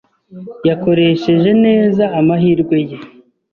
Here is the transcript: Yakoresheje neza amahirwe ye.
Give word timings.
Yakoresheje 0.67 1.49
neza 1.65 2.03
amahirwe 2.19 2.77
ye. 2.89 2.97